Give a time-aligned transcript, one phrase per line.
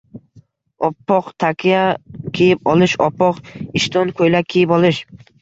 [0.87, 1.83] Oppoq takya
[2.39, 2.97] kiyib olish?
[3.09, 3.43] Oppoq
[3.83, 5.05] ishton-ko‘ylak kiyib olish?